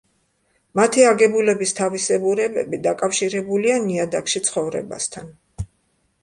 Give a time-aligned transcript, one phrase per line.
[0.77, 5.31] მათი აგებულების თავისებურებები დაკავშირებულია ნიადაგში ცხოვრებასთან.